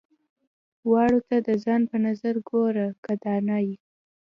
[0.89, 3.75] واړو ته د ځان په نظر ګوره که دانا يې.